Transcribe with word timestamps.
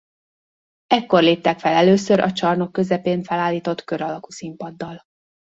Ekkor 0.87 1.21
léptek 1.23 1.59
fel 1.59 1.73
először 1.73 2.19
a 2.19 2.31
csarnok 2.31 2.71
közepén 2.71 3.23
felállított 3.23 3.83
kör 3.83 4.01
alakú 4.01 4.29
színpaddal. 4.31 5.01